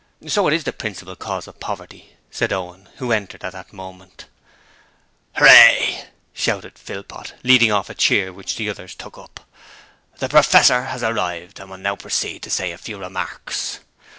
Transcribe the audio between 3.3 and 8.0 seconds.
at that moment. 'Hooray!' shouted Philpot, leading off a